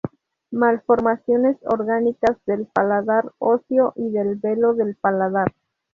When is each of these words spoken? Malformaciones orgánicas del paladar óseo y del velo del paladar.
Malformaciones 0.49 1.57
orgánicas 1.63 2.35
del 2.47 2.65
paladar 2.65 3.33
óseo 3.37 3.93
y 3.95 4.09
del 4.09 4.33
velo 4.37 4.73
del 4.73 4.95
paladar. 4.95 5.53